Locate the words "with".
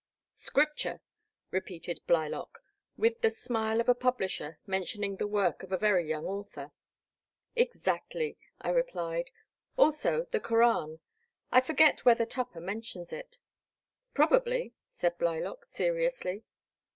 2.97-3.21